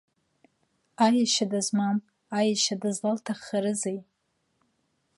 Аиашьа 1.05 1.45
дызмам, 1.51 1.97
аиашьа 2.37 2.75
дызлалҭаххарызеи?! 2.81 3.99